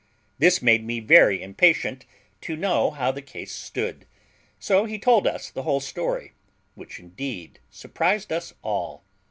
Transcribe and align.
This 0.39 0.63
made 0.63 0.83
me 0.83 0.99
very 0.99 1.43
impatient 1.43 2.07
to 2.41 2.55
know 2.55 2.89
how 2.89 3.11
the 3.11 3.21
case 3.21 3.51
stood; 3.53 4.07
so 4.59 4.85
he 4.85 4.97
told 4.97 5.27
us 5.27 5.51
the 5.51 5.61
whole 5.61 5.79
story, 5.79 6.33
which 6.73 6.97
indeed 6.99 7.59
surprised 7.69 8.33
us 8.33 8.55
all. 8.63 9.03